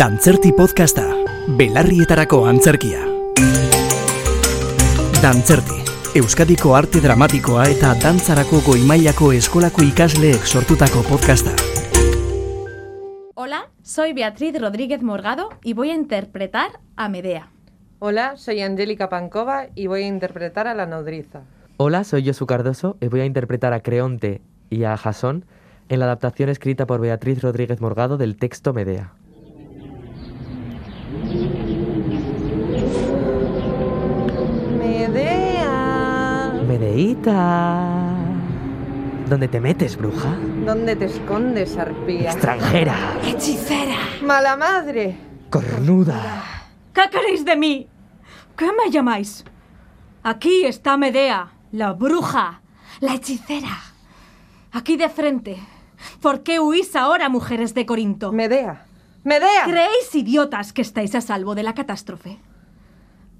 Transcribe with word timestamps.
Dantzerti 0.00 0.54
podcasta, 0.56 1.02
belarrietarako 1.58 2.38
antzerkia. 2.48 3.02
Dantzerti, 5.20 5.76
Euskadiko 6.16 6.72
arte 6.72 7.02
dramatikoa 7.04 7.66
eta 7.68 7.90
dantzarako 8.00 8.62
goimailako 8.64 9.28
eskolako 9.36 9.84
ikasleek 9.90 10.48
sortutako 10.48 11.02
podcasta. 11.04 11.52
Hola, 13.34 13.66
soy 13.82 14.14
Beatriz 14.14 14.58
Rodríguez 14.58 15.02
Morgado 15.02 15.50
y 15.62 15.74
voy 15.74 15.90
a 15.90 15.94
interpretar 15.96 16.80
a 16.96 17.10
Medea. 17.10 17.50
Hola, 17.98 18.38
soy 18.38 18.62
Angélica 18.62 19.10
Pancova 19.10 19.66
y 19.74 19.86
voy 19.86 20.04
a 20.04 20.06
interpretar 20.06 20.66
a 20.66 20.72
la 20.72 20.86
nodriza. 20.86 21.42
Hola, 21.76 22.04
soy 22.04 22.24
Josu 22.24 22.46
Cardoso 22.46 22.96
y 23.02 23.08
voy 23.08 23.20
a 23.20 23.26
interpretar 23.26 23.74
a 23.74 23.80
Creonte 23.80 24.40
y 24.70 24.84
a 24.84 24.96
Jasón 24.96 25.44
en 25.90 25.98
la 25.98 26.06
adaptación 26.06 26.48
escrita 26.48 26.86
por 26.86 27.02
Beatriz 27.02 27.42
Rodríguez 27.42 27.82
Morgado 27.82 28.16
del 28.16 28.38
texto. 28.38 28.72
Medea. 28.72 29.12
Medeita. 37.20 38.16
¿Dónde 39.28 39.48
te 39.48 39.60
metes, 39.60 39.96
bruja? 39.96 40.36
¿Dónde 40.64 40.96
te 40.96 41.04
escondes, 41.04 41.76
arpía? 41.76 42.32
Extranjera. 42.32 43.18
¡Hechicera! 43.24 43.98
¡Mala 44.22 44.56
madre! 44.56 45.16
Cornuda. 45.50 46.70
¿Qué 46.92 47.02
queréis 47.10 47.44
de 47.44 47.56
mí? 47.56 47.88
¿Qué 48.56 48.66
me 48.66 48.90
llamáis? 48.90 49.44
Aquí 50.22 50.64
está 50.64 50.96
Medea, 50.96 51.52
la 51.72 51.92
bruja, 51.92 52.62
la 53.00 53.14
hechicera. 53.14 53.78
Aquí 54.72 54.96
de 54.96 55.08
frente. 55.08 55.58
¿Por 56.20 56.42
qué 56.42 56.60
huís 56.60 56.96
ahora, 56.96 57.28
mujeres 57.28 57.74
de 57.74 57.86
Corinto? 57.86 58.32
Medea. 58.32 58.86
Medea. 59.24 59.64
¿Creéis, 59.64 60.14
idiotas, 60.14 60.72
que 60.72 60.82
estáis 60.82 61.14
a 61.14 61.20
salvo 61.20 61.54
de 61.54 61.62
la 61.62 61.74
catástrofe? 61.74 62.38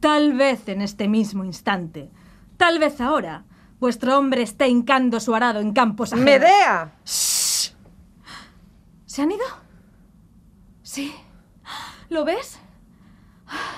Tal 0.01 0.35
vez 0.35 0.69
en 0.69 0.83
este 0.83 1.09
mismo 1.09 1.45
instante, 1.45 2.11
tal 2.57 2.79
vez 2.79 3.01
ahora, 3.01 3.45
vuestro 3.81 4.19
hombre 4.19 4.43
esté 4.43 4.69
hincando 4.69 5.19
su 5.19 5.35
arado 5.35 5.61
en 5.61 5.73
campos 5.73 6.13
ajenos. 6.13 6.25
Medea. 6.25 6.93
¿Se 7.05 9.23
han 9.23 9.33
ido? 9.33 9.45
Sí. 10.83 11.13
¿Lo 12.09 12.25
ves? 12.25 12.59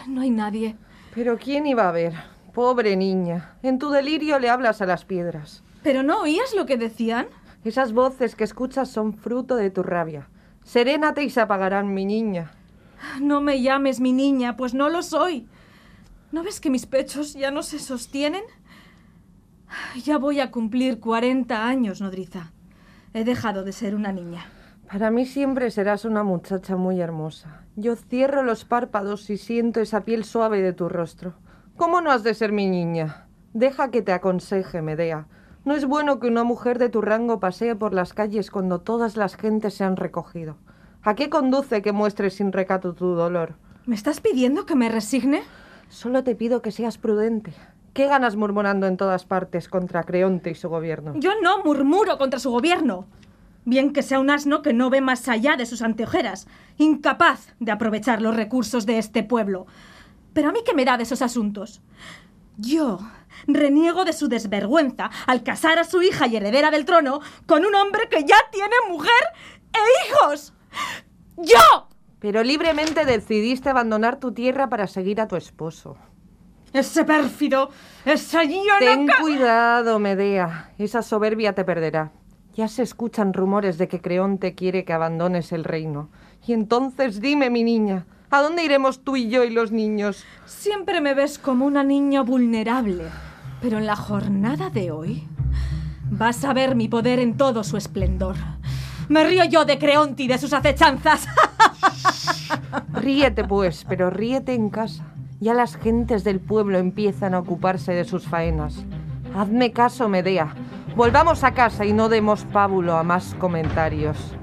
No 0.06 0.20
hay 0.20 0.30
nadie. 0.30 0.77
Pero 1.14 1.39
¿quién 1.39 1.67
iba 1.67 1.89
a 1.89 1.92
ver? 1.92 2.14
Pobre 2.53 2.97
niña. 2.97 3.56
En 3.62 3.78
tu 3.78 3.91
delirio 3.91 4.39
le 4.39 4.50
hablas 4.50 4.83
a 4.83 4.86
las 4.86 5.05
piedras. 5.05 5.62
¿Pero 5.83 6.03
no 6.03 6.20
oías 6.20 6.55
lo 6.55 6.67
que 6.67 6.77
decían? 6.77 7.28
Esas 7.64 7.92
voces 7.92 8.34
que 8.34 8.45
escuchas 8.45 8.91
son 8.91 9.14
fruto 9.14 9.56
de 9.56 9.70
tu 9.70 9.83
rabia. 9.83 10.28
Serénate 10.64 11.23
y 11.23 11.30
se 11.30 11.41
apagarán, 11.41 11.95
mi 11.95 12.05
niña. 12.05 12.53
No 13.20 13.41
me 13.41 13.62
llames 13.62 14.00
mi 14.00 14.12
niña, 14.12 14.56
pues 14.56 14.75
no 14.75 14.89
lo 14.89 15.03
soy. 15.03 15.47
¿No 16.30 16.42
ves 16.42 16.61
que 16.61 16.70
mis 16.70 16.86
pechos 16.86 17.34
ya 17.34 17.50
no 17.50 17.62
se 17.62 17.78
sostienen? 17.78 18.42
Ya 20.04 20.18
voy 20.18 20.40
a 20.40 20.50
cumplir 20.50 21.00
40 21.00 21.66
años, 21.66 22.00
nodriza. 22.00 22.52
He 23.14 23.24
dejado 23.24 23.64
de 23.64 23.72
ser 23.72 23.94
una 23.94 24.12
niña. 24.12 24.44
Para 24.90 25.10
mí 25.10 25.26
siempre 25.26 25.70
serás 25.70 26.04
una 26.04 26.22
muchacha 26.22 26.76
muy 26.76 27.00
hermosa. 27.00 27.64
Yo 27.76 27.96
cierro 27.96 28.42
los 28.42 28.64
párpados 28.64 29.30
y 29.30 29.38
siento 29.38 29.80
esa 29.80 30.02
piel 30.02 30.24
suave 30.24 30.60
de 30.60 30.72
tu 30.72 30.88
rostro. 30.88 31.34
¿Cómo 31.76 32.00
no 32.00 32.10
has 32.10 32.22
de 32.22 32.34
ser 32.34 32.52
mi 32.52 32.68
niña? 32.68 33.26
Deja 33.54 33.90
que 33.90 34.02
te 34.02 34.12
aconseje, 34.12 34.82
Medea. 34.82 35.26
No 35.64 35.74
es 35.74 35.86
bueno 35.86 36.18
que 36.18 36.26
una 36.26 36.44
mujer 36.44 36.78
de 36.78 36.88
tu 36.88 37.00
rango 37.00 37.40
pasee 37.40 37.76
por 37.76 37.94
las 37.94 38.12
calles 38.12 38.50
cuando 38.50 38.80
todas 38.80 39.16
las 39.16 39.36
gentes 39.36 39.74
se 39.74 39.84
han 39.84 39.96
recogido. 39.96 40.56
¿A 41.02 41.14
qué 41.14 41.30
conduce 41.30 41.82
que 41.82 41.92
muestres 41.92 42.34
sin 42.34 42.52
recato 42.52 42.94
tu 42.94 43.14
dolor? 43.14 43.54
¿Me 43.86 43.94
estás 43.94 44.20
pidiendo 44.20 44.66
que 44.66 44.74
me 44.74 44.88
resigne? 44.88 45.42
Solo 45.88 46.24
te 46.24 46.34
pido 46.34 46.62
que 46.62 46.72
seas 46.72 46.98
prudente. 46.98 47.52
¿Qué 47.92 48.06
ganas 48.06 48.36
murmurando 48.36 48.86
en 48.86 48.96
todas 48.96 49.26
partes 49.26 49.68
contra 49.68 50.04
Creonte 50.04 50.50
y 50.50 50.55
su 50.55 50.70
gobierno? 50.70 51.12
Yo 51.17 51.33
no 51.42 51.62
murmuro 51.62 52.17
contra 52.17 52.40
su 52.40 52.50
gobierno. 52.50 53.06
Bien 53.67 53.92
que 53.92 54.02
sea 54.02 54.18
un 54.18 54.30
asno 54.30 54.62
que 54.62 54.72
no 54.72 54.89
ve 54.89 55.02
más 55.02 55.28
allá 55.28 55.56
de 55.56 55.67
sus 55.67 55.83
anteojeras, 55.83 56.48
incapaz 56.78 57.55
de 57.61 57.70
aprovechar 57.70 58.22
los 58.22 58.34
recursos 58.34 58.86
de 58.86 58.98
este 58.98 59.22
pueblo. 59.22 59.67
Pero 60.33 60.48
a 60.48 60.52
mí 60.52 60.61
qué 60.64 60.74
me 60.74 60.86
da 60.86 60.96
de 60.96 61.02
esos 61.02 61.20
asuntos. 61.20 61.83
Yo 62.56 62.98
reniego 63.46 64.05
de 64.05 64.14
su 64.14 64.28
desvergüenza 64.28 65.11
al 65.27 65.42
casar 65.42 65.78
a 65.78 65.84
su 65.84 66.00
hija 66.00 66.27
y 66.27 66.36
heredera 66.36 66.70
del 66.70 66.86
trono 66.86 67.20
con 67.46 67.64
un 67.64 67.74
hombre 67.74 68.08
que 68.08 68.24
ya 68.24 68.36
tiene 68.50 68.74
mujer 68.88 69.12
e 69.74 70.08
hijos. 70.08 70.55
¡Yo! 71.36 71.88
Pero 72.20 72.42
libremente 72.42 73.05
decidiste 73.05 73.68
abandonar 73.68 74.18
tu 74.18 74.33
tierra 74.33 74.68
para 74.68 74.86
seguir 74.86 75.20
a 75.20 75.28
tu 75.28 75.36
esposo. 75.36 75.98
Ese 76.72 77.05
pérfido, 77.05 77.70
ese 78.05 78.38
Ten 78.78 79.06
llano... 79.06 79.12
cuidado, 79.20 79.98
Medea. 79.98 80.70
Esa 80.78 81.02
soberbia 81.02 81.55
te 81.55 81.64
perderá. 81.64 82.12
Ya 82.55 82.68
se 82.68 82.83
escuchan 82.83 83.33
rumores 83.33 83.78
de 83.78 83.88
que 83.88 84.00
Creonte 84.00 84.55
quiere 84.55 84.84
que 84.84 84.92
abandones 84.92 85.52
el 85.52 85.64
reino. 85.64 86.11
Y 86.46 86.52
entonces 86.52 87.20
dime, 87.20 87.50
mi 87.50 87.62
niña, 87.62 88.06
¿a 88.30 88.42
dónde 88.42 88.64
iremos 88.64 89.05
tú 89.05 89.16
y 89.16 89.28
yo 89.28 89.44
y 89.44 89.50
los 89.50 89.70
niños? 89.70 90.24
Siempre 90.46 91.00
me 91.00 91.14
ves 91.14 91.38
como 91.38 91.66
una 91.66 91.84
niña 91.84 92.22
vulnerable. 92.22 93.05
Pero 93.61 93.78
en 93.78 93.86
la 93.86 93.96
jornada 93.96 94.70
de 94.70 94.90
hoy 94.90 95.28
vas 96.11 96.44
a 96.44 96.52
ver 96.52 96.74
mi 96.74 96.88
poder 96.88 97.18
en 97.18 97.36
todo 97.36 97.64
su 97.64 97.77
esplendor. 97.77 98.36
Me 99.08 99.24
río 99.24 99.44
yo 99.44 99.64
de 99.64 99.78
Creonte 99.78 100.22
y 100.24 100.28
de 100.28 100.38
sus 100.38 100.52
acechanzas. 100.52 101.27
Ríete, 102.92 103.44
pues, 103.44 103.84
pero 103.88 104.11
ríete 104.11 104.55
en 104.55 104.70
casa. 104.70 105.11
Ya 105.42 105.55
las 105.55 105.75
gentes 105.75 106.23
del 106.23 106.39
pueblo 106.39 106.79
empiezan 106.79 107.35
a 107.35 107.41
ocuparse 107.41 107.92
de 107.92 108.05
sus 108.05 108.29
faenas. 108.29 108.86
Hazme 109.35 109.73
caso, 109.73 110.08
Medea. 110.08 110.55
Volvamos 110.95 111.42
a 111.42 111.53
casa 111.53 111.85
y 111.85 111.92
no 111.92 112.08
demos 112.08 112.45
pábulo 112.45 112.97
a 112.97 113.03
más 113.03 113.35
comentarios. 113.41 114.36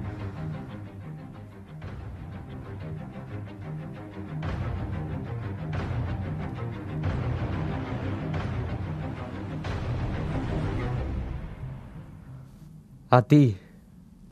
A 13.09 13.21
ti, 13.21 13.57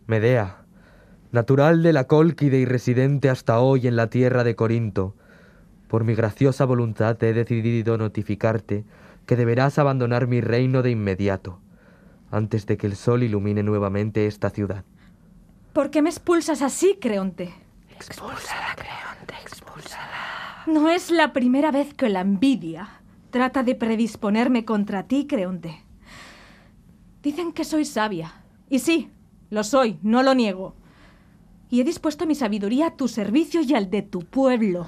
Medea, 0.06 0.66
natural 1.32 1.82
de 1.82 1.94
la 1.94 2.08
Cólquide 2.08 2.58
y 2.60 2.66
residente 2.66 3.30
hasta 3.30 3.62
hoy 3.62 3.88
en 3.88 3.96
la 3.96 4.10
tierra 4.10 4.44
de 4.44 4.58
Corinto, 4.58 5.16
por 5.88 6.04
mi 6.04 6.16
graciosa 6.16 6.66
voluntad 6.66 7.22
he 7.24 7.34
decidido 7.34 7.98
notificarte 7.98 8.86
que 9.26 9.36
deberás 9.36 9.78
abandonar 9.80 10.28
mi 10.28 10.42
reino 10.42 10.82
de 10.82 10.92
inmediato, 10.92 11.60
antes 12.32 12.66
de 12.66 12.78
que 12.78 12.88
el 12.88 12.96
sol 12.96 13.24
ilumine 13.24 13.64
nuevamente 13.64 14.26
esta 14.26 14.50
ciudad. 14.50 14.84
¿Por 15.74 15.90
qué 15.90 16.02
me 16.02 16.10
expulsas 16.10 16.62
así, 16.62 16.98
Creonte? 17.00 17.54
Expúlsala, 17.96 18.76
Creonte, 18.76 19.36
expúlsala. 19.44 20.64
No 20.66 20.90
es 20.90 21.12
la 21.12 21.34
primera 21.34 21.72
vez 21.72 21.94
que 21.94 22.10
la 22.10 22.22
envidia 22.22 23.02
trata 23.30 23.64
de 23.64 23.76
predisponerme 23.76 24.66
contra 24.66 25.04
ti, 25.04 25.28
Creonte. 25.28 25.84
Dicen 27.22 27.54
que 27.54 27.64
soy 27.64 27.86
sabia. 27.86 28.34
Y 28.70 28.80
sí, 28.80 29.12
lo 29.50 29.64
soy, 29.64 30.00
no 30.02 30.24
lo 30.24 30.34
niego. 30.34 30.76
Y 31.70 31.82
he 31.82 31.84
dispuesto 31.84 32.26
mi 32.26 32.36
sabiduría 32.36 32.88
a 32.88 32.96
tu 32.96 33.08
servicio 33.08 33.62
y 33.62 33.74
al 33.74 33.90
de 33.90 34.02
tu 34.02 34.20
pueblo. 34.22 34.88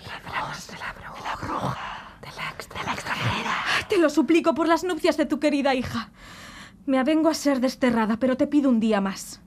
De 0.00 0.06
la 0.06 0.18
bruja, 0.18 0.72
de 0.72 0.78
la 0.78 1.36
bruja, 1.36 2.18
de 2.22 2.28
la, 2.36 2.50
ex- 2.50 2.68
de 2.68 2.82
la 2.84 2.92
extranjera. 2.94 3.54
Te 3.88 3.98
lo 3.98 4.08
suplico 4.10 4.54
por 4.54 4.68
las 4.68 4.84
nupcias 4.84 5.16
de 5.16 5.26
tu 5.26 5.38
querida 5.40 5.74
hija. 5.74 6.10
Me 6.86 6.98
avengo 6.98 7.28
a 7.28 7.34
ser 7.34 7.60
desterrada, 7.60 8.18
pero 8.18 8.36
te 8.36 8.46
pido 8.46 8.70
un 8.70 8.80
día 8.80 9.00
más. 9.00 9.40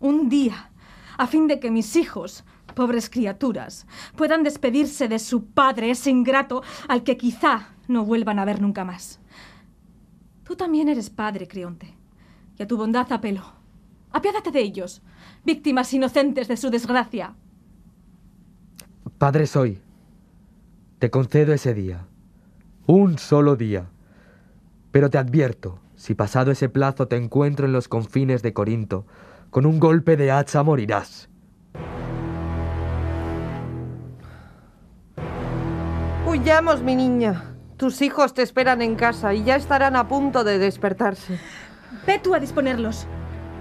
Un 0.00 0.28
día, 0.28 0.70
a 1.16 1.26
fin 1.26 1.46
de 1.48 1.58
que 1.60 1.70
mis 1.70 1.96
hijos, 1.96 2.44
pobres 2.74 3.08
criaturas, 3.08 3.86
puedan 4.16 4.42
despedirse 4.42 5.08
de 5.08 5.18
su 5.18 5.46
padre, 5.46 5.90
ese 5.90 6.10
ingrato, 6.10 6.62
al 6.88 7.02
que 7.02 7.16
quizá 7.16 7.68
no 7.88 8.04
vuelvan 8.04 8.38
a 8.38 8.44
ver 8.44 8.60
nunca 8.60 8.84
más. 8.84 9.20
Tú 10.44 10.56
también 10.56 10.88
eres 10.88 11.08
padre, 11.08 11.48
Crionte, 11.48 11.96
y 12.58 12.62
a 12.62 12.66
tu 12.66 12.76
bondad 12.76 13.10
apelo. 13.12 13.42
Apiádate 14.12 14.50
de 14.50 14.60
ellos, 14.60 15.00
víctimas 15.44 15.92
inocentes 15.94 16.48
de 16.48 16.56
su 16.56 16.70
desgracia. 16.70 17.34
Padre 19.24 19.46
soy, 19.46 19.80
te 20.98 21.10
concedo 21.10 21.54
ese 21.54 21.72
día, 21.72 22.04
un 22.86 23.16
solo 23.16 23.56
día, 23.56 23.86
pero 24.92 25.08
te 25.08 25.16
advierto, 25.16 25.78
si 25.94 26.14
pasado 26.14 26.50
ese 26.50 26.68
plazo 26.68 27.08
te 27.08 27.16
encuentro 27.16 27.64
en 27.64 27.72
los 27.72 27.88
confines 27.88 28.42
de 28.42 28.52
Corinto, 28.52 29.06
con 29.48 29.64
un 29.64 29.80
golpe 29.80 30.18
de 30.18 30.30
hacha 30.30 30.62
morirás. 30.62 31.30
Huyamos, 36.26 36.82
mi 36.82 36.94
niña. 36.94 37.54
Tus 37.78 38.02
hijos 38.02 38.34
te 38.34 38.42
esperan 38.42 38.82
en 38.82 38.94
casa 38.94 39.32
y 39.32 39.42
ya 39.42 39.56
estarán 39.56 39.96
a 39.96 40.06
punto 40.06 40.44
de 40.44 40.58
despertarse. 40.58 41.40
Ve 42.06 42.20
tú 42.22 42.34
a 42.34 42.40
disponerlos 42.40 43.06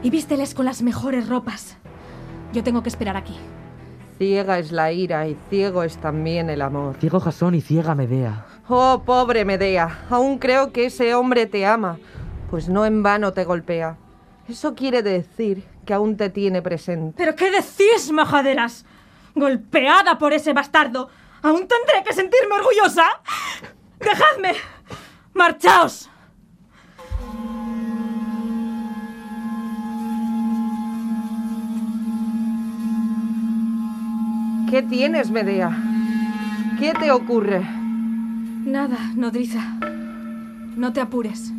y 0.01 0.09
vísteles 0.09 0.55
con 0.55 0.65
las 0.65 0.81
mejores 0.81 1.29
ropas. 1.29 1.77
Yo 2.51 2.65
tengo 2.65 2.83
que 2.83 2.89
esperar 2.89 3.15
aquí. 3.15 3.37
Ciega 4.23 4.57
es 4.57 4.71
la 4.71 4.89
ira 4.93 5.27
y 5.27 5.35
ciego 5.49 5.83
es 5.83 5.97
también 5.97 6.49
el 6.49 6.61
amor. 6.61 6.95
Ciego 7.01 7.19
Jasón 7.19 7.55
y 7.55 7.61
ciega 7.61 7.93
Medea. 7.93 8.45
Oh, 8.69 9.03
pobre 9.05 9.43
Medea, 9.43 10.05
aún 10.09 10.37
creo 10.37 10.71
que 10.71 10.85
ese 10.85 11.13
hombre 11.13 11.45
te 11.45 11.65
ama, 11.65 11.97
pues 12.49 12.69
no 12.69 12.85
en 12.85 13.03
vano 13.03 13.33
te 13.33 13.43
golpea. 13.43 13.97
Eso 14.47 14.75
quiere 14.75 15.03
decir 15.03 15.65
que 15.85 15.93
aún 15.93 16.15
te 16.15 16.29
tiene 16.29 16.61
presente. 16.61 17.15
¿Pero 17.17 17.35
qué 17.35 17.51
decís, 17.51 18.13
majaderas? 18.13 18.85
Golpeada 19.35 20.17
por 20.17 20.31
ese 20.31 20.53
bastardo. 20.53 21.09
¿Aún 21.41 21.67
tendré 21.67 22.01
que 22.05 22.13
sentirme 22.13 22.55
orgullosa? 22.55 23.03
¡Dejadme! 23.99 24.53
¡Marchaos! 25.33 26.09
¿Qué 34.73 34.81
tienes, 34.81 35.29
Medea? 35.29 35.69
¿Qué 36.79 36.93
te 36.99 37.11
ocurre? 37.11 37.61
Nada, 37.61 38.97
nodriza. 39.15 39.61
No 40.75 40.91
te 40.91 40.99
apures. 40.99 41.53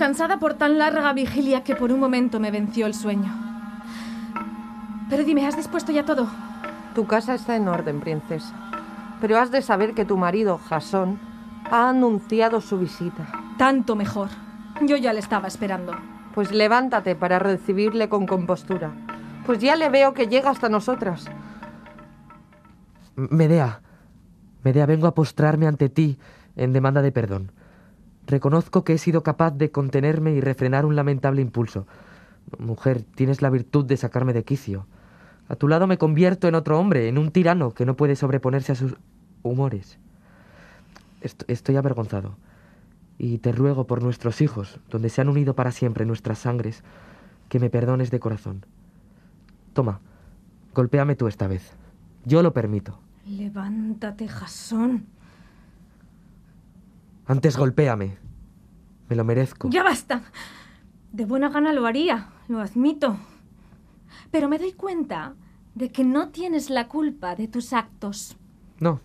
Cansada 0.00 0.40
por 0.40 0.54
tan 0.54 0.78
larga 0.78 1.12
vigilia 1.12 1.62
que 1.62 1.76
por 1.76 1.92
un 1.92 2.00
momento 2.00 2.40
me 2.40 2.50
venció 2.50 2.86
el 2.86 2.94
sueño. 2.94 3.32
Pero 5.08 5.22
dime, 5.22 5.46
¿has 5.46 5.56
dispuesto 5.56 5.92
ya 5.92 6.04
todo? 6.04 6.26
Tu 6.96 7.06
casa 7.06 7.36
está 7.36 7.54
en 7.54 7.68
orden, 7.68 8.00
princesa. 8.00 8.56
Pero 9.20 9.38
has 9.38 9.52
de 9.52 9.62
saber 9.62 9.94
que 9.94 10.04
tu 10.04 10.16
marido, 10.16 10.58
Jasón, 10.58 11.20
ha 11.70 11.88
anunciado 11.88 12.60
su 12.60 12.80
visita. 12.80 13.28
Tanto 13.56 13.94
mejor. 13.94 14.30
Yo 14.84 14.96
ya 14.96 15.12
le 15.12 15.20
estaba 15.20 15.46
esperando. 15.46 15.92
Pues 16.34 16.50
levántate 16.50 17.14
para 17.14 17.38
recibirle 17.38 18.08
con 18.08 18.26
compostura. 18.26 18.90
Pues 19.48 19.60
ya 19.60 19.76
le 19.76 19.88
veo 19.88 20.12
que 20.12 20.26
llega 20.26 20.50
hasta 20.50 20.68
nosotras. 20.68 21.24
Medea, 23.16 23.80
Medea, 24.62 24.84
vengo 24.84 25.06
a 25.06 25.14
postrarme 25.14 25.66
ante 25.66 25.88
ti 25.88 26.18
en 26.54 26.74
demanda 26.74 27.00
de 27.00 27.12
perdón. 27.12 27.50
Reconozco 28.26 28.84
que 28.84 28.92
he 28.92 28.98
sido 28.98 29.22
capaz 29.22 29.52
de 29.52 29.70
contenerme 29.70 30.32
y 30.32 30.42
refrenar 30.42 30.84
un 30.84 30.96
lamentable 30.96 31.40
impulso. 31.40 31.86
Mujer, 32.58 33.04
tienes 33.14 33.40
la 33.40 33.48
virtud 33.48 33.86
de 33.86 33.96
sacarme 33.96 34.34
de 34.34 34.44
quicio. 34.44 34.86
A 35.48 35.56
tu 35.56 35.66
lado 35.66 35.86
me 35.86 35.96
convierto 35.96 36.46
en 36.46 36.54
otro 36.54 36.78
hombre, 36.78 37.08
en 37.08 37.16
un 37.16 37.30
tirano 37.30 37.72
que 37.72 37.86
no 37.86 37.96
puede 37.96 38.16
sobreponerse 38.16 38.72
a 38.72 38.74
sus 38.74 38.96
humores. 39.42 39.98
Est- 41.22 41.44
estoy 41.48 41.76
avergonzado. 41.76 42.36
Y 43.16 43.38
te 43.38 43.52
ruego 43.52 43.86
por 43.86 44.02
nuestros 44.02 44.42
hijos, 44.42 44.78
donde 44.90 45.08
se 45.08 45.22
han 45.22 45.30
unido 45.30 45.54
para 45.54 45.72
siempre 45.72 46.04
nuestras 46.04 46.38
sangres, 46.40 46.84
que 47.48 47.58
me 47.60 47.70
perdones 47.70 48.10
de 48.10 48.20
corazón. 48.20 48.66
Toma, 49.78 50.00
golpéame 50.74 51.14
tú 51.14 51.28
esta 51.28 51.46
vez. 51.46 51.76
Yo 52.24 52.42
lo 52.42 52.52
permito. 52.52 52.98
Levántate, 53.26 54.26
Jasón. 54.26 55.06
Antes 57.28 57.56
golpéame. 57.56 58.18
Me 59.08 59.14
lo 59.14 59.22
merezco. 59.22 59.70
Ya 59.70 59.84
basta. 59.84 60.22
De 61.12 61.26
buena 61.26 61.48
gana 61.48 61.72
lo 61.72 61.86
haría, 61.86 62.30
lo 62.48 62.58
admito. 62.58 63.18
Pero 64.32 64.48
me 64.48 64.58
doy 64.58 64.72
cuenta 64.72 65.36
de 65.76 65.92
que 65.92 66.02
no 66.02 66.30
tienes 66.30 66.70
la 66.70 66.88
culpa 66.88 67.36
de 67.36 67.46
tus 67.46 67.72
actos. 67.72 68.36
No. 68.80 69.00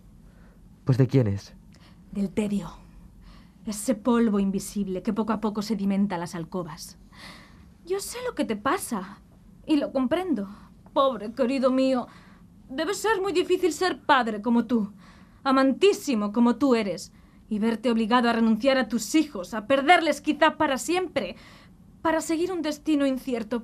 Pues 0.85 0.97
de 0.97 1.05
quién 1.05 1.27
es. 1.27 1.53
Del 2.11 2.31
tedio. 2.31 2.71
Ese 3.67 3.93
polvo 3.93 4.39
invisible 4.39 5.03
que 5.03 5.13
poco 5.13 5.33
a 5.33 5.39
poco 5.39 5.61
sedimenta 5.61 6.17
las 6.17 6.33
alcobas. 6.33 6.97
Yo 7.85 7.99
sé 7.99 8.17
lo 8.25 8.33
que 8.33 8.43
te 8.43 8.55
pasa 8.55 9.19
y 9.67 9.75
lo 9.75 9.91
comprendo. 9.91 10.49
Pobre 10.93 11.31
querido 11.33 11.71
mío. 11.71 12.07
Debe 12.69 12.93
ser 12.93 13.21
muy 13.21 13.33
difícil 13.33 13.73
ser 13.73 13.99
padre 13.99 14.41
como 14.41 14.65
tú, 14.65 14.93
amantísimo 15.43 16.31
como 16.31 16.55
tú 16.55 16.75
eres, 16.75 17.11
y 17.49 17.59
verte 17.59 17.91
obligado 17.91 18.29
a 18.29 18.33
renunciar 18.33 18.77
a 18.77 18.87
tus 18.87 19.15
hijos, 19.15 19.53
a 19.53 19.67
perderles 19.67 20.21
quizá 20.21 20.57
para 20.57 20.77
siempre, 20.77 21.35
para 22.01 22.21
seguir 22.21 22.51
un 22.51 22.61
destino 22.61 23.05
incierto. 23.05 23.63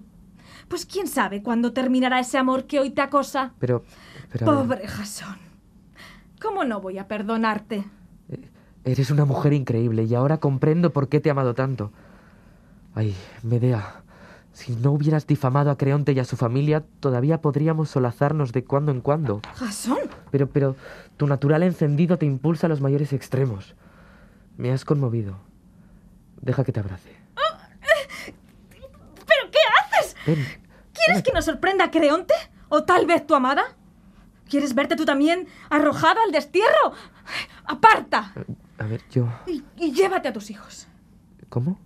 Pues 0.68 0.86
quién 0.86 1.08
sabe 1.08 1.42
cuándo 1.42 1.74
terminará 1.74 2.20
ese 2.20 2.38
amor 2.38 2.66
que 2.66 2.80
hoy 2.80 2.92
te 2.92 3.02
acosa. 3.02 3.54
Pero... 3.60 3.84
pero 4.32 4.46
Pobre 4.46 4.88
Jasón. 4.88 5.38
¿Cómo 6.42 6.64
no 6.64 6.82
voy 6.82 6.98
a 6.98 7.08
perdonarte? 7.08 7.86
eres 8.86 9.12
una 9.12 9.26
mujer 9.26 9.54
increíble 9.54 10.04
y 10.04 10.16
ahora 10.16 10.40
comprendo 10.40 10.92
por 10.92 11.10
qué 11.10 11.20
te 11.20 11.30
he 11.30 11.32
amado 11.32 11.54
tanto. 11.54 11.92
Ay, 12.96 13.16
Medea, 13.44 14.04
si 14.60 14.76
no 14.76 14.92
hubieras 14.92 15.26
difamado 15.26 15.72
a 15.72 15.78
Creonte 15.78 16.12
y 16.12 16.20
a 16.20 16.26
su 16.26 16.36
familia, 16.36 16.84
todavía 17.00 17.40
podríamos 17.42 17.90
solazarnos 17.90 18.52
de 18.52 18.66
cuando 18.66 18.92
en 18.92 19.00
cuando. 19.00 19.42
Jasón. 19.56 20.00
Pero, 20.32 20.50
pero, 20.50 20.76
tu 21.16 21.28
natural 21.28 21.64
encendido 21.64 22.18
te 22.18 22.26
impulsa 22.26 22.68
a 22.68 22.70
los 22.70 22.82
mayores 22.82 23.14
extremos. 23.14 23.76
Me 24.58 24.74
has 24.74 24.84
conmovido. 24.84 25.40
Deja 26.42 26.66
que 26.66 26.74
te 26.74 26.82
abrace. 26.82 27.16
¿Pero 28.26 29.50
qué 29.50 29.60
haces? 29.80 30.16
Ven. 30.28 30.46
¿Quieres 30.92 31.24
que 31.24 31.32
nos 31.32 31.46
sorprenda 31.46 31.86
a 31.86 31.92
Creonte? 31.92 32.34
¿O 32.68 32.84
tal 32.84 33.06
vez 33.06 33.26
tu 33.26 33.36
amada? 33.36 33.64
¿Quieres 34.50 34.76
verte 34.76 34.98
tú 34.98 35.06
también 35.06 35.48
arrojada 35.70 36.22
al 36.26 36.34
destierro? 36.34 36.92
¡Aparta! 37.64 38.34
A 38.78 38.84
ver, 38.84 39.02
yo... 39.10 39.30
Y, 39.48 39.64
y 39.78 39.94
llévate 39.94 40.28
a 40.28 40.34
tus 40.34 40.50
hijos. 40.50 40.90
¿Cómo? 41.48 41.80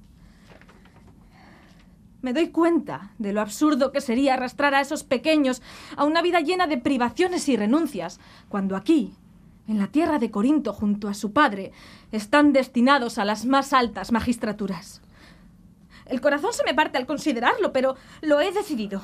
Me 2.24 2.32
doy 2.34 2.48
cuenta 2.50 3.12
de 3.20 3.34
lo 3.34 3.42
absurdo 3.42 3.92
que 3.92 4.00
sería 4.02 4.34
arrastrar 4.36 4.74
a 4.74 4.80
esos 4.82 5.04
pequeños 5.04 5.62
a 5.98 6.06
una 6.06 6.22
vida 6.22 6.40
llena 6.40 6.68
de 6.68 6.78
privaciones 6.78 7.50
y 7.50 7.58
renuncias, 7.58 8.20
cuando 8.48 8.78
aquí, 8.78 9.14
en 9.68 9.78
la 9.78 9.88
tierra 9.88 10.20
de 10.20 10.32
Corinto 10.32 10.72
junto 10.72 11.10
a 11.10 11.14
su 11.14 11.34
padre, 11.34 11.74
están 12.14 12.54
destinados 12.54 13.18
a 13.18 13.26
las 13.26 13.46
más 13.46 13.74
altas 13.74 14.14
magistraturas. 14.14 15.02
El 16.06 16.22
corazón 16.22 16.54
se 16.54 16.64
me 16.64 16.74
parte 16.74 16.98
al 16.98 17.06
considerarlo, 17.06 17.74
pero 17.74 17.96
lo 18.22 18.40
he 18.40 18.52
decidido. 18.54 19.02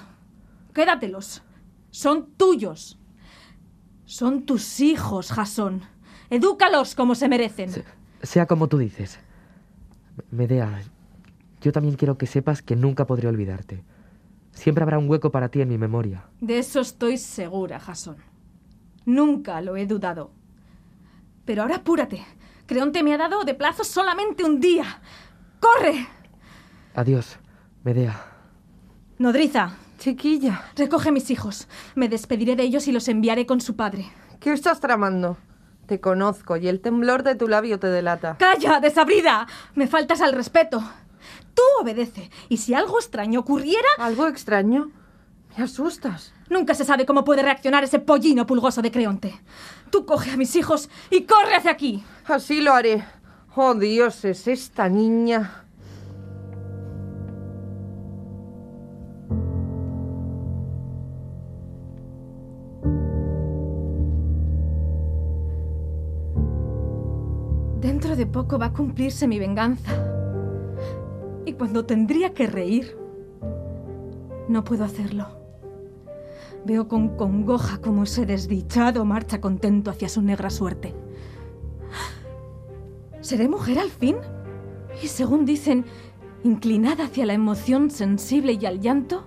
Quédatelos. 0.74 1.44
Son 1.92 2.28
tuyos. 2.38 2.98
Son 4.06 4.44
tus 4.46 4.80
hijos, 4.80 5.32
Jasón. 5.34 5.82
Edúcalos 6.30 6.96
como 6.96 7.16
se 7.16 7.28
merecen. 7.28 7.70
Se- 7.72 7.84
sea 8.24 8.46
como 8.46 8.68
tú 8.70 8.78
dices. 8.78 9.20
Medea, 10.32 10.82
yo 11.62 11.72
también 11.72 11.96
quiero 11.96 12.18
que 12.18 12.28
sepas 12.28 12.62
que 12.62 12.76
nunca 12.76 13.06
podré 13.06 13.28
olvidarte. 13.28 13.84
Siempre 14.52 14.84
habrá 14.84 14.98
un 14.98 15.10
hueco 15.10 15.32
para 15.32 15.50
ti 15.50 15.62
en 15.62 15.70
mi 15.70 15.78
memoria. 15.78 16.26
De 16.42 16.60
eso 16.60 16.80
estoy 16.80 17.18
segura, 17.18 17.80
Jasón. 17.80 18.18
Nunca 19.06 19.62
lo 19.62 19.78
he 19.78 19.86
dudado. 19.86 20.32
Pero 21.46 21.62
ahora 21.62 21.78
apúrate. 21.78 22.26
Creonte 22.66 23.04
me 23.04 23.14
ha 23.14 23.18
dado 23.18 23.44
de 23.44 23.56
plazo 23.56 23.84
solamente 23.84 24.44
un 24.44 24.60
día. 24.60 25.02
¡Corre! 25.60 26.08
Adiós, 26.94 27.38
Medea. 27.84 28.20
Nodriza, 29.18 29.78
Chiquilla, 29.98 30.64
recoge 30.76 31.12
mis 31.12 31.30
hijos. 31.30 31.68
Me 31.96 32.08
despediré 32.08 32.56
de 32.56 32.64
ellos 32.64 32.88
y 32.88 32.92
los 32.92 33.08
enviaré 33.08 33.46
con 33.46 33.60
su 33.60 33.76
padre. 33.76 34.06
¿qué 34.40 34.54
estás 34.54 34.80
tramando? 34.80 35.38
Te 35.86 36.00
conozco 36.00 36.56
y 36.58 36.68
el 36.68 36.82
temblor 36.82 37.24
de 37.24 37.36
tu 37.36 37.48
labio 37.48 37.80
te 37.80 37.88
delata. 37.88 38.38
¡Calla, 38.38 38.80
desabrida! 38.80 39.48
Me 39.76 39.88
faltas 39.88 40.22
al 40.22 40.34
respeto. 40.34 40.82
Tú 41.54 41.62
obedece. 41.82 42.30
Y 42.50 42.58
si 42.58 42.74
algo 42.74 43.00
extraño 43.00 43.42
ocurriera, 43.42 43.88
¿Algo 43.98 44.28
extraño? 44.28 44.92
Me 45.58 45.64
asustas. 45.64 46.34
nunca 46.50 46.74
se 46.74 46.86
sabe 46.86 47.06
cómo 47.06 47.24
puede 47.24 47.42
reaccionar 47.42 47.84
ese 47.84 48.00
pollino 48.00 48.46
pulgoso 48.46 48.82
de 48.82 48.92
Creonte. 48.92 49.40
Tú 49.90 50.06
coge 50.06 50.32
a 50.32 50.38
mis 50.38 50.56
hijos 50.56 50.90
y 51.10 51.24
corre 51.24 51.56
hacia 51.56 51.72
aquí. 51.72 52.04
Así 52.26 52.62
lo 52.62 52.74
haré. 52.74 53.04
Oh, 53.56 53.74
dioses, 53.74 54.48
esta 54.48 54.88
niña. 54.88 55.66
Dentro 67.82 68.16
de 68.16 68.26
poco 68.26 68.60
va 68.60 68.68
a 68.68 68.74
cumplirse 68.74 69.28
mi 69.28 69.40
venganza. 69.40 70.19
Y 71.50 71.54
cuando 71.54 71.84
tendría 71.84 72.36
que 72.36 72.46
reír, 72.46 72.96
no 74.48 74.64
puedo 74.64 74.84
hacerlo. 74.84 75.26
Veo 76.64 76.88
con 76.88 77.18
congoja 77.18 77.82
cómo 77.82 78.04
ese 78.04 78.28
desdichado 78.28 79.04
marcha 79.04 79.42
contento 79.42 79.90
hacia 79.90 80.10
su 80.10 80.22
negra 80.22 80.52
suerte. 80.52 80.94
¿Seré 83.22 83.50
mujer 83.50 83.80
al 83.80 83.90
fin? 83.90 84.18
Y 85.02 85.08
según 85.08 85.44
dicen, 85.44 85.86
inclinada 86.44 87.06
hacia 87.06 87.26
la 87.26 87.34
emoción 87.34 87.90
sensible 87.90 88.60
y 88.62 88.68
al 88.68 88.80
llanto. 88.80 89.24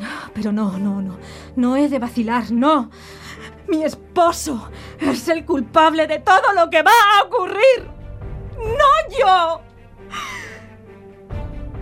No, 0.00 0.32
pero 0.34 0.50
no, 0.50 0.80
no, 0.80 1.00
no. 1.00 1.16
No 1.54 1.76
he 1.76 1.88
de 1.88 2.00
vacilar, 2.00 2.50
no. 2.50 2.90
Mi 3.68 3.84
esposo 3.84 4.68
es 4.98 5.28
el 5.28 5.44
culpable 5.44 6.08
de 6.08 6.18
todo 6.18 6.52
lo 6.56 6.68
que 6.70 6.82
va 6.82 6.90
a 6.90 7.22
ocurrir. 7.22 7.88
No 8.58 9.16
yo. 9.16 9.73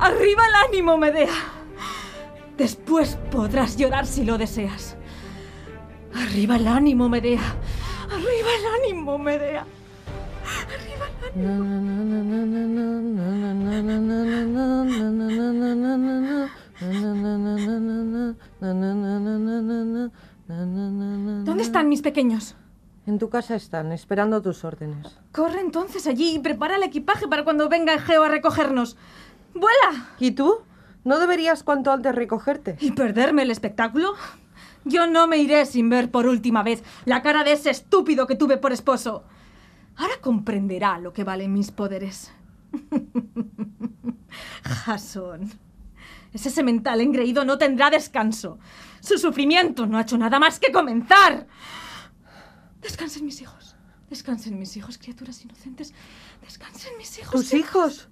Arriba 0.03 0.43
el 0.49 0.55
ánimo, 0.69 0.99
Medea. 0.99 1.33
Después 2.57 3.17
podrás 3.31 3.77
llorar 3.77 4.05
si 4.05 4.25
lo 4.25 4.37
deseas. 4.37 4.97
Arriba 6.13 6.57
el 6.57 6.67
ánimo, 6.67 7.09
Medea. 7.09 7.55
Arriba 8.11 8.49
el 8.59 8.67
ánimo, 8.83 9.17
Medea. 9.17 9.65
Arriba 10.67 11.07
el 11.07 11.47
ánimo. 11.47 11.63
¿Dónde 21.45 21.63
están 21.63 21.89
mis 21.89 22.03
pequeños? 22.03 22.57
En 23.07 23.19
tu 23.19 23.29
casa 23.29 23.55
están, 23.55 23.93
esperando 23.93 24.43
tus 24.43 24.65
órdenes. 24.65 25.19
Corre 25.33 25.61
entonces 25.61 26.09
allí 26.09 26.35
y 26.35 26.39
prepara 26.41 26.75
el 26.77 26.83
equipaje 26.83 27.29
para 27.29 27.45
cuando 27.45 27.69
venga 27.69 27.95
Egeo 27.95 28.25
a 28.25 28.29
recogernos. 28.29 28.97
¡Vuela! 29.55 30.11
¿Y 30.19 30.33
tú? 30.33 30.63
¿No 31.05 31.19
deberías 31.19 31.63
cuanto 31.63 31.93
antes 31.93 32.15
recogerte? 32.15 32.77
¿Y 32.81 32.93
perderme 32.93 33.43
el 33.43 33.51
espectáculo? 33.51 34.15
Yo 34.85 35.07
no 35.07 35.27
me 35.27 35.39
iré 35.39 35.67
sin 35.67 35.89
ver 35.89 36.11
por 36.11 36.27
última 36.27 36.63
vez 36.63 36.83
la 37.05 37.23
cara 37.23 37.45
de 37.45 37.53
ese 37.53 37.71
estúpido 37.71 38.27
que 38.27 38.35
tuve 38.35 38.57
por 38.57 38.73
esposo. 38.73 39.25
Ahora 39.97 40.15
comprenderá 40.21 40.99
lo 40.99 41.13
que 41.13 41.25
valen 41.25 41.53
mis 41.53 41.71
poderes. 41.71 42.33
Jason. 44.85 45.51
Ese 46.33 46.51
semental 46.51 47.01
engreído 47.01 47.45
no 47.45 47.59
tendrá 47.59 47.91
descanso. 47.91 48.59
Su 49.01 49.19
sufrimiento 49.19 49.87
no 49.87 49.99
ha 49.99 50.03
hecho 50.03 50.17
nada 50.17 50.39
más 50.39 50.59
que 50.59 50.73
comenzar. 50.73 51.47
Descansen 52.81 53.27
mis 53.27 53.41
hijos. 53.43 53.77
Descansen 54.09 54.59
mis 54.59 54.77
hijos, 54.77 54.99
criaturas 54.99 55.45
inocentes. 55.45 55.93
Descansen 56.41 56.97
mis 56.97 57.19
hijos. 57.19 57.33
¿Tus 57.33 57.55
hijos? 57.55 58.09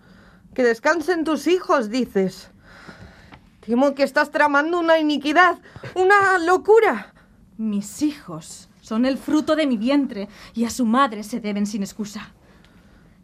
Que 0.54 0.62
descansen 0.62 1.24
tus 1.24 1.46
hijos, 1.46 1.90
dices. 1.90 2.50
Temo 3.60 3.94
que 3.94 4.02
estás 4.02 4.30
tramando 4.30 4.80
una 4.80 4.98
iniquidad, 4.98 5.58
una 5.94 6.38
locura. 6.38 7.14
Mis 7.56 8.02
hijos 8.02 8.68
son 8.80 9.04
el 9.04 9.18
fruto 9.18 9.54
de 9.54 9.66
mi 9.66 9.76
vientre 9.76 10.28
y 10.54 10.64
a 10.64 10.70
su 10.70 10.86
madre 10.86 11.22
se 11.22 11.40
deben 11.40 11.66
sin 11.66 11.82
excusa. 11.82 12.32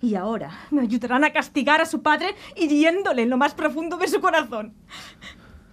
Y 0.00 0.14
ahora 0.14 0.66
me 0.70 0.82
ayudarán 0.82 1.24
a 1.24 1.32
castigar 1.32 1.80
a 1.80 1.86
su 1.86 2.02
padre 2.02 2.36
hiriéndole 2.54 3.22
en 3.22 3.30
lo 3.30 3.38
más 3.38 3.54
profundo 3.54 3.96
de 3.96 4.08
su 4.08 4.20
corazón. 4.20 4.74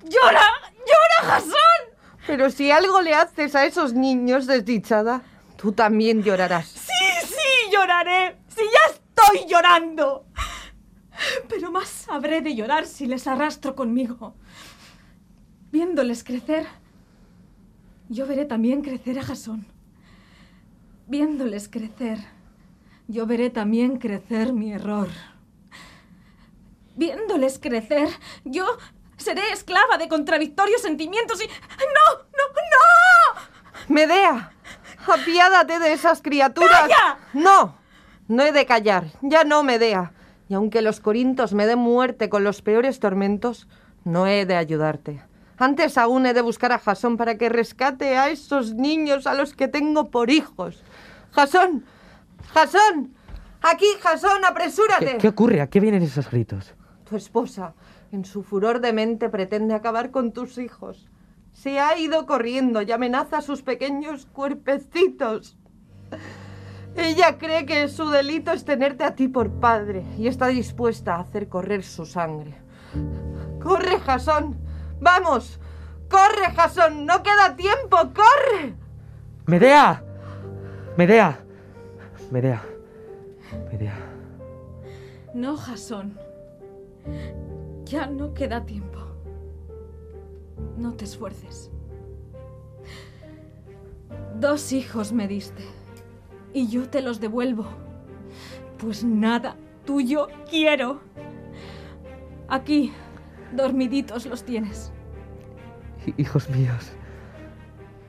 ¡Llora! 0.04 0.48
¡Llora, 0.72 1.34
Jasón! 1.34 1.94
Pero 2.26 2.50
si 2.50 2.72
algo 2.72 3.02
le 3.02 3.14
haces 3.14 3.54
a 3.54 3.66
esos 3.66 3.94
niños, 3.94 4.48
desdichada, 4.48 5.22
tú 5.58 5.74
también 5.74 6.24
llorarás. 6.24 6.68
Sí, 6.68 7.28
sí, 7.28 7.72
lloraré. 7.72 8.38
Si 8.48 8.62
ya 8.62 8.94
estoy 8.94 9.46
llorando. 9.48 10.26
Pero 11.50 11.72
más 11.72 12.08
habré 12.10 12.42
de 12.42 12.56
llorar 12.56 12.86
si 12.86 13.06
les 13.06 13.28
arrastro 13.28 13.76
conmigo. 13.76 14.36
Viéndoles 15.72 16.24
crecer, 16.24 16.68
yo 18.10 18.28
veré 18.28 18.46
también 18.46 18.82
crecer 18.82 19.20
a 19.20 19.24
Jasón. 19.24 19.66
Viéndoles 21.08 21.68
crecer, 21.68 22.20
yo 23.08 23.26
veré 23.26 23.50
también 23.50 23.98
crecer 23.98 24.54
mi 24.54 24.72
error. 24.72 25.10
Viéndoles 26.96 27.60
crecer, 27.60 28.10
yo 28.46 28.66
seré 29.18 29.52
esclava 29.52 29.98
de 29.98 30.08
contradictorios 30.08 30.82
sentimientos 30.82 31.42
y... 31.42 31.48
¡No! 31.48 32.18
¡No! 32.18 32.44
¡No! 32.54 33.94
Medea, 33.94 34.54
apiádate 35.08 35.80
de 35.80 35.94
esas 35.94 36.22
criaturas. 36.22 36.82
¡Calla! 36.82 37.18
No, 37.34 37.78
no 38.28 38.44
he 38.44 38.52
de 38.52 38.66
callar. 38.66 39.06
Ya 39.22 39.44
no, 39.44 39.64
Medea. 39.64 40.14
Y 40.50 40.54
aunque 40.54 40.82
los 40.82 41.00
corintos 41.00 41.54
me 41.54 41.66
den 41.66 41.80
muerte 41.80 42.30
con 42.30 42.44
los 42.44 42.62
peores 42.62 43.00
tormentos, 43.00 43.68
no 44.04 44.28
he 44.28 44.46
de 44.46 44.56
ayudarte. 44.56 45.24
Antes 45.58 45.98
aún 45.98 46.26
he 46.26 46.34
de 46.34 46.42
buscar 46.42 46.72
a 46.72 46.80
Jasón 46.80 47.18
para 47.18 47.38
que 47.38 47.50
rescate 47.50 48.18
a 48.18 48.30
esos 48.30 48.74
niños 48.74 49.28
a 49.28 49.34
los 49.34 49.54
que 49.54 49.68
tengo 49.68 50.10
por 50.10 50.30
hijos. 50.30 50.84
Jasón, 51.32 51.86
Jasón, 52.54 53.14
aquí, 53.62 53.86
Jasón, 54.02 54.44
apresúrate. 54.46 55.14
¿Qué, 55.14 55.18
qué 55.18 55.28
ocurre? 55.30 55.62
¿A 55.62 55.68
qué 55.68 55.80
vienen 55.80 56.04
esos 56.04 56.30
gritos? 56.30 56.74
Tu 57.08 57.16
esposa, 57.16 57.74
en 58.12 58.26
su 58.26 58.44
furor 58.44 58.82
de 58.82 58.94
mente, 58.94 59.30
pretende 59.30 59.74
acabar 59.74 60.12
con 60.12 60.34
tus 60.34 60.58
hijos. 60.58 61.08
Se 61.54 61.80
ha 61.80 61.98
ido 61.98 62.26
corriendo 62.26 62.82
y 62.82 62.92
amenaza 62.92 63.38
a 63.38 63.42
sus 63.42 63.62
pequeños 63.62 64.26
cuerpecitos. 64.26 65.56
Ella 66.96 67.38
cree 67.38 67.66
que 67.66 67.88
su 67.88 68.10
delito 68.10 68.52
es 68.52 68.66
tenerte 68.66 69.04
a 69.04 69.16
ti 69.16 69.28
por 69.28 69.50
padre 69.52 70.04
y 70.18 70.28
está 70.28 70.48
dispuesta 70.48 71.16
a 71.16 71.22
hacer 71.22 71.50
correr 71.50 71.84
su 71.84 72.06
sangre. 72.06 72.56
¡Corre, 73.62 74.00
Jasón! 74.00 74.58
¡Vamos! 75.00 75.60
¡Corre, 76.10 76.54
Jasón! 76.56 77.06
¡No 77.06 77.24
queda 77.24 77.56
tiempo! 77.56 77.98
¡Corre! 78.14 78.76
¡Medea! 79.46 80.04
¡Medea! 80.98 81.40
Medea. 82.32 82.64
Medea. 83.72 83.96
No, 85.34 85.58
Jasón. 85.58 86.18
Ya 87.86 88.08
no 88.08 88.34
queda 88.34 88.66
tiempo. 88.66 89.00
No 90.78 90.94
te 90.94 91.06
esfuerces. 91.06 91.72
Dos 94.40 94.72
hijos 94.72 95.12
me 95.12 95.28
diste. 95.28 95.64
Y 96.54 96.68
yo 96.68 96.88
te 96.90 97.02
los 97.02 97.20
devuelvo. 97.20 97.66
Pues 98.78 99.04
nada 99.04 99.56
tuyo 99.86 100.28
quiero. 100.50 101.02
Aquí, 102.48 102.92
dormiditos 103.54 104.26
los 104.26 104.44
tienes. 104.44 104.92
Hi- 106.06 106.14
Hijos 106.18 106.50
míos, 106.50 106.92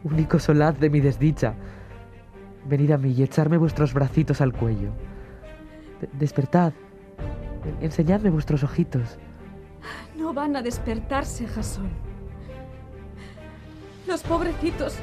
único 0.03 0.39
solaz 0.39 0.79
de 0.81 0.91
mi 0.91 1.01
desdicha, 1.01 1.55
venid 2.67 2.91
a 2.91 2.99
mí 2.99 3.13
y 3.13 3.23
echarme 3.23 3.57
vuestros 3.57 3.95
bracitos 3.95 4.41
al 4.41 4.53
cuello. 4.53 4.91
De- 6.01 6.09
despertad, 6.19 6.73
en- 7.65 7.85
enseñadme 7.85 8.31
vuestros 8.31 8.63
ojitos. 8.65 9.17
No 10.19 10.35
van 10.35 10.57
a 10.57 10.63
despertarse, 10.63 11.47
Jasón. 11.47 11.89
Los 14.07 14.23
pobrecitos 14.23 14.97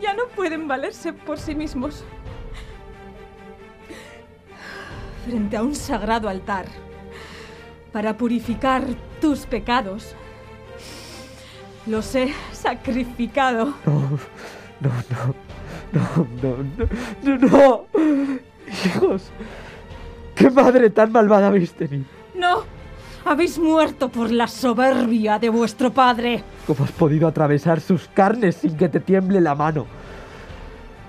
ya 0.00 0.14
no 0.14 0.26
pueden 0.28 0.68
valerse 0.68 1.12
por 1.12 1.38
sí 1.38 1.54
mismos. 1.54 2.04
Frente 5.26 5.56
a 5.56 5.62
un 5.62 5.74
sagrado 5.74 6.28
altar, 6.28 6.66
para 7.92 8.16
purificar 8.16 8.84
tus 9.20 9.46
pecados, 9.46 10.14
los 11.86 12.14
he 12.14 12.34
sacrificado. 12.52 13.74
No, 13.86 14.18
no, 14.80 14.90
no, 15.10 15.34
no, 15.92 16.28
no, 16.42 16.56
no, 17.22 17.38
no, 17.38 17.48
no. 17.48 17.86
Hijos, 18.84 19.30
qué 20.34 20.50
madre 20.50 20.90
tan 20.90 21.12
malvada 21.12 21.46
habéis 21.46 21.72
tenido. 21.72 22.04
No, 22.34 22.64
habéis 23.24 23.58
muerto 23.58 24.08
por 24.08 24.30
la 24.30 24.46
soberbia 24.46 25.38
de 25.38 25.48
vuestro 25.48 25.92
padre. 25.92 26.42
¿Cómo 26.66 26.84
has 26.84 26.92
podido 26.92 27.28
atravesar 27.28 27.80
sus 27.80 28.08
carnes 28.08 28.56
sin 28.56 28.76
que 28.76 28.88
te 28.88 29.00
tiemble 29.00 29.40
la 29.40 29.54
mano? 29.54 29.86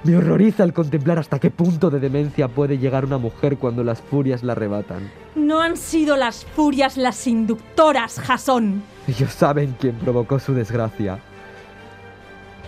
Me 0.04 0.16
horroriza 0.16 0.64
el 0.64 0.72
contemplar 0.72 1.18
hasta 1.18 1.40
qué 1.40 1.50
punto 1.50 1.90
de 1.90 2.00
demencia 2.00 2.48
puede 2.48 2.78
llegar 2.78 3.06
una 3.06 3.18
mujer 3.18 3.58
cuando 3.58 3.84
las 3.84 4.02
furias 4.02 4.44
la 4.44 4.52
arrebatan. 4.52 5.10
No 5.36 5.62
han 5.62 5.78
sido 5.78 6.16
las 6.16 6.46
furias 6.46 6.96
las 6.96 7.26
inductoras, 7.26 8.20
Jasón. 8.20 8.84
Ellos 9.08 9.32
saben 9.32 9.76
quién 9.80 9.96
provocó 9.96 10.38
su 10.38 10.54
desgracia. 10.54 11.20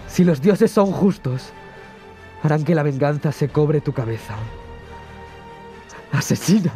Si 0.08 0.24
los 0.24 0.42
dioses 0.42 0.72
son 0.72 0.92
justos, 0.92 1.52
harán 2.42 2.64
que 2.64 2.74
la 2.74 2.82
venganza 2.82 3.32
se 3.32 3.50
cobre 3.50 3.82
tu 3.82 3.94
cabeza. 3.94 4.36
Asesina. 6.12 6.72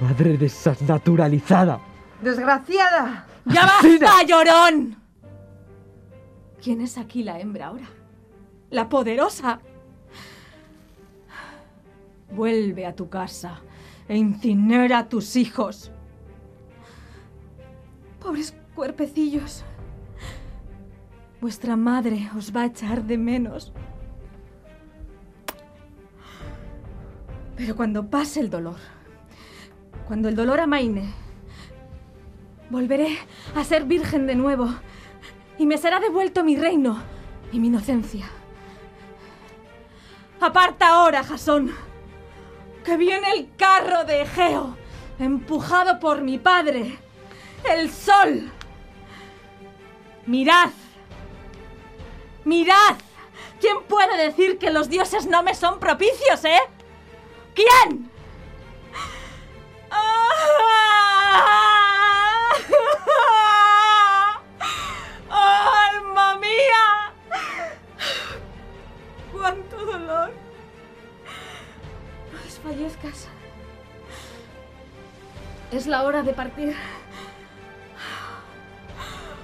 Madre 0.00 0.36
desnaturalizada. 0.36 1.80
¡Desgraciada! 2.20 3.26
¡Ya 3.46 3.64
¡Asesina! 3.64 4.06
basta, 4.06 4.26
llorón! 4.26 4.96
¿Quién 6.62 6.80
es 6.80 6.96
aquí 6.96 7.24
la 7.24 7.40
hembra 7.40 7.66
ahora? 7.66 7.86
La 8.70 8.88
poderosa. 8.88 9.60
Vuelve 12.30 12.86
a 12.86 12.94
tu 12.94 13.08
casa 13.08 13.60
e 14.08 14.16
incinera 14.16 14.98
a 14.98 15.08
tus 15.08 15.36
hijos. 15.36 15.90
Pobres 18.20 18.54
cuerpecillos. 18.74 19.64
Vuestra 21.40 21.76
madre 21.76 22.30
os 22.36 22.54
va 22.54 22.62
a 22.62 22.66
echar 22.66 23.02
de 23.02 23.18
menos. 23.18 23.72
Pero 27.56 27.74
cuando 27.74 28.08
pase 28.08 28.40
el 28.40 28.48
dolor, 28.48 28.78
cuando 30.12 30.28
el 30.28 30.36
dolor 30.36 30.60
amaine, 30.60 31.10
volveré 32.68 33.16
a 33.56 33.64
ser 33.64 33.84
virgen 33.84 34.26
de 34.26 34.34
nuevo 34.34 34.68
y 35.56 35.64
me 35.64 35.78
será 35.78 36.00
devuelto 36.00 36.44
mi 36.44 36.54
reino 36.54 37.02
y 37.50 37.58
mi 37.58 37.68
inocencia. 37.68 38.28
Aparta 40.38 40.88
ahora, 40.88 41.24
Jasón, 41.24 41.74
que 42.84 42.98
viene 42.98 43.26
el 43.32 43.56
carro 43.56 44.04
de 44.04 44.20
Egeo, 44.20 44.76
empujado 45.18 45.98
por 45.98 46.20
mi 46.20 46.36
padre, 46.36 46.98
el 47.70 47.90
sol. 47.90 48.52
Mirad, 50.26 50.72
Mirad. 52.44 52.96
¿Quién 53.62 53.82
puede 53.88 54.26
decir 54.26 54.58
que 54.58 54.68
los 54.68 54.90
dioses 54.90 55.24
no 55.24 55.42
me 55.42 55.54
son 55.54 55.80
propicios, 55.80 56.44
eh? 56.44 56.60
¿Quién? 57.54 58.11
Es 75.70 75.86
la 75.86 76.02
hora 76.02 76.22
de 76.22 76.32
partir. 76.32 76.74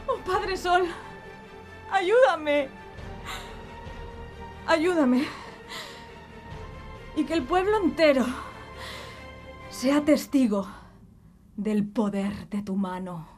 Oh, 0.07 0.17
Padre 0.25 0.57
Sol, 0.57 0.87
ayúdame. 1.91 2.69
Ayúdame. 4.67 5.25
Y 7.17 7.25
que 7.25 7.35
el 7.35 7.43
pueblo 7.45 7.79
entero 7.79 8.27
sea 9.71 10.05
testigo 10.05 10.67
del 11.57 11.87
poder 11.87 12.49
de 12.49 12.63
tu 12.63 12.77
mano. 12.77 13.38